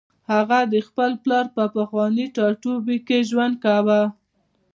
[0.31, 4.01] هغه د خپل پلار په پخواني ټاټوبي کې ژوند کاوه